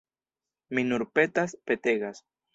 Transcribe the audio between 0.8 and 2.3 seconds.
nur petas, petegas.